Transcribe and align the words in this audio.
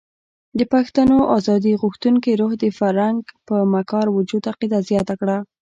د 0.57 0.61
پښتنو 0.73 1.17
ازادي 1.37 1.73
غوښتونکي 1.81 2.31
روح 2.41 2.51
د 2.63 2.65
فرنګ 2.77 3.17
پر 3.47 3.59
مکار 3.73 4.05
وجود 4.17 4.43
عقیده 4.51 4.79
زیاته 4.89 5.13
کړه. 5.19 5.37